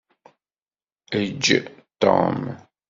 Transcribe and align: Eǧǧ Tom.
Eǧǧ 1.19 1.45
Tom. 2.01 2.39